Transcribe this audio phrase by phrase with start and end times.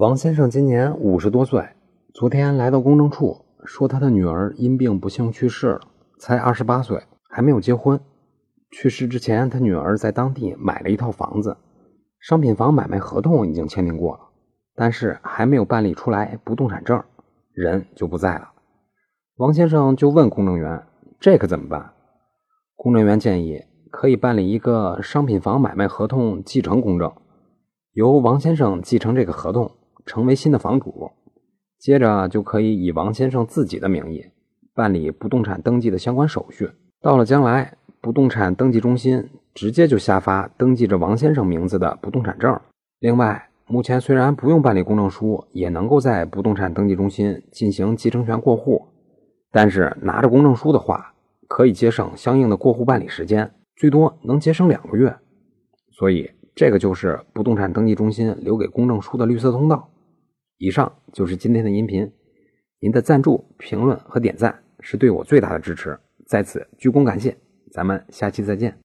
[0.00, 1.62] 王先生今年五十多岁，
[2.14, 5.80] 昨天来到公证处，说他的女儿因病不幸去世了，
[6.18, 8.00] 才二十八岁，还没有结婚。
[8.70, 11.54] 去世之前，他女儿在当地买了一套房子，
[12.18, 14.20] 商品房买卖合同已经签订过了，
[14.74, 17.04] 但是还没有办理出来不动产证，
[17.52, 18.52] 人就不在了。
[19.36, 20.82] 王先生就问公证员
[21.20, 21.92] ：“这可怎么办？”
[22.74, 23.60] 公证员建议
[23.90, 27.12] 可以办理一个商品房买卖合同继承公证，
[27.92, 29.70] 由王先生继承这个合同。
[30.10, 31.12] 成为新的房主，
[31.78, 34.26] 接着就可以以王先生自己的名义
[34.74, 36.68] 办理不动产登记的相关手续。
[37.00, 42.60] 到了将来，不动产登记中心直接就下发登记着王先生名字的不动产证。
[42.98, 48.88] 另外，目前虽然不用办理公证书，也能够在不动产登记中心进行继承权过户，
[49.52, 51.14] 但是拿着公证书的话，
[51.46, 55.16] 可以节省相应的过户办理时间，最多能节省两个月。
[55.92, 56.28] 所以。
[56.52, 59.88] 这个就是不动产登记中心留给公证书的绿色通道。
[60.60, 62.12] 以上就是今天的音频，
[62.80, 67.34] 您的赞助、评论和点赞是对我最大的支持，在此鞠躬感谢。
[67.72, 68.78] 咱们下期再见。